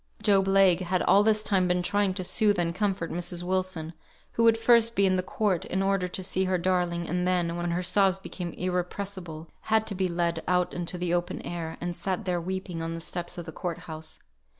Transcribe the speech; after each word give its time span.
Job 0.23 0.47
Legh 0.47 0.79
had 0.79 1.03
all 1.03 1.21
this 1.21 1.43
time 1.43 1.67
been 1.67 1.83
trying 1.83 2.11
to 2.11 2.23
soothe 2.23 2.57
and 2.57 2.73
comfort 2.73 3.11
Mrs. 3.11 3.43
Wilson, 3.43 3.93
who 4.31 4.43
would 4.43 4.57
first 4.57 4.95
be 4.95 5.05
in 5.05 5.15
the 5.15 5.21
court, 5.21 5.63
in 5.65 5.83
order 5.83 6.07
to 6.07 6.23
see 6.23 6.45
her 6.45 6.57
darling, 6.57 7.07
and 7.07 7.27
then, 7.27 7.55
when 7.55 7.69
her 7.69 7.83
sobs 7.83 8.17
became 8.17 8.51
irrepressible, 8.53 9.47
had 9.69 9.85
to 9.85 9.93
be 9.93 10.07
led 10.07 10.41
out 10.47 10.73
into 10.73 10.97
the 10.97 11.13
open 11.13 11.39
air, 11.43 11.77
and 11.79 11.95
sat 11.95 12.25
there 12.25 12.41
weeping, 12.41 12.81
on 12.81 12.95
the 12.95 12.99
steps 12.99 13.37
of 13.37 13.45
the 13.45 13.51
court 13.51 13.77
house. 13.77 14.17